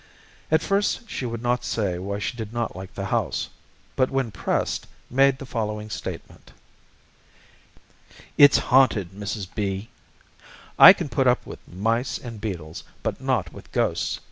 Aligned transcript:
At 0.49 0.63
first 0.63 1.07
she 1.11 1.27
would 1.27 1.43
not 1.43 1.63
say 1.63 1.99
why 1.99 2.17
she 2.17 2.35
did 2.35 2.51
not 2.51 2.75
like 2.75 2.95
the 2.95 3.05
house, 3.05 3.49
but 3.95 4.09
when 4.09 4.31
pressed 4.31 4.87
made 5.11 5.37
the 5.37 5.45
following 5.45 5.91
statement: 5.91 6.53
"It's 8.35 8.57
haunted, 8.57 9.11
Mrs. 9.11 9.47
B. 9.53 9.91
I 10.79 10.91
can 10.91 11.07
put 11.07 11.27
up 11.27 11.45
with 11.45 11.59
mice 11.67 12.17
and 12.17 12.41
beetles, 12.41 12.83
but 13.03 13.21
not 13.21 13.53
with 13.53 13.71
ghosts. 13.71 14.19